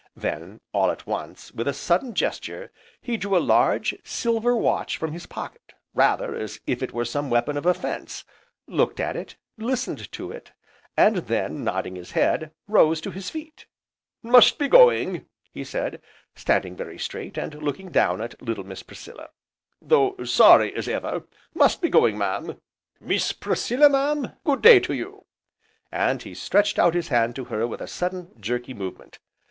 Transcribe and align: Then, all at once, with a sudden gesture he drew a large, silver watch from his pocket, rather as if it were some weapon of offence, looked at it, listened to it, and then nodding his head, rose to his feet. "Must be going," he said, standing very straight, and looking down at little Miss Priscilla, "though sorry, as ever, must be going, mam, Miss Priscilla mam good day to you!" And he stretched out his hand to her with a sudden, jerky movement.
Then, 0.15 0.61
all 0.73 0.89
at 0.89 1.05
once, 1.05 1.51
with 1.51 1.67
a 1.67 1.73
sudden 1.73 2.15
gesture 2.15 2.71
he 2.99 3.17
drew 3.17 3.37
a 3.37 3.37
large, 3.37 3.93
silver 4.03 4.55
watch 4.57 4.97
from 4.97 5.11
his 5.11 5.27
pocket, 5.27 5.73
rather 5.93 6.33
as 6.33 6.59
if 6.65 6.81
it 6.81 6.91
were 6.91 7.05
some 7.05 7.29
weapon 7.29 7.55
of 7.55 7.67
offence, 7.67 8.23
looked 8.65 8.99
at 8.99 9.15
it, 9.15 9.35
listened 9.59 10.11
to 10.13 10.31
it, 10.31 10.53
and 10.97 11.17
then 11.17 11.63
nodding 11.63 11.95
his 11.97 12.13
head, 12.13 12.49
rose 12.67 12.99
to 13.01 13.11
his 13.11 13.29
feet. 13.29 13.67
"Must 14.23 14.57
be 14.57 14.67
going," 14.67 15.27
he 15.53 15.63
said, 15.63 16.01
standing 16.33 16.75
very 16.75 16.97
straight, 16.97 17.37
and 17.37 17.61
looking 17.61 17.91
down 17.91 18.21
at 18.21 18.41
little 18.41 18.63
Miss 18.65 18.81
Priscilla, 18.81 19.29
"though 19.83 20.15
sorry, 20.23 20.75
as 20.75 20.87
ever, 20.87 21.25
must 21.53 21.79
be 21.79 21.89
going, 21.89 22.17
mam, 22.17 22.59
Miss 22.99 23.33
Priscilla 23.33 23.87
mam 23.87 24.33
good 24.43 24.63
day 24.63 24.79
to 24.79 24.95
you!" 24.95 25.27
And 25.91 26.23
he 26.23 26.33
stretched 26.33 26.79
out 26.79 26.95
his 26.95 27.09
hand 27.09 27.35
to 27.35 27.43
her 27.43 27.67
with 27.67 27.81
a 27.81 27.87
sudden, 27.87 28.31
jerky 28.39 28.73
movement. 28.73 29.19